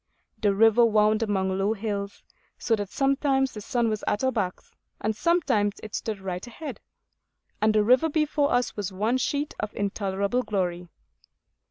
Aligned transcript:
The 0.41 0.55
river 0.55 0.83
wound 0.83 1.21
among 1.21 1.59
low 1.59 1.73
hills, 1.73 2.23
so 2.57 2.75
that 2.75 2.89
sometimes 2.89 3.51
the 3.53 3.61
sun 3.61 3.87
was 3.87 4.03
at 4.07 4.23
our 4.23 4.31
backs, 4.31 4.71
and 4.99 5.15
sometimes 5.15 5.79
it 5.83 5.93
stood 5.93 6.17
right 6.19 6.47
ahead, 6.47 6.79
and 7.61 7.75
the 7.75 7.83
river 7.83 8.09
before 8.09 8.51
us 8.51 8.75
was 8.75 8.91
one 8.91 9.19
sheet 9.19 9.53
of 9.59 9.75
intolerable 9.75 10.41
glory. 10.41 10.87